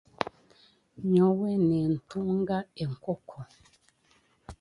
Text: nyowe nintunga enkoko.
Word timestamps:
nyowe 1.11 1.49
nintunga 1.67 2.57
enkoko. 2.83 3.37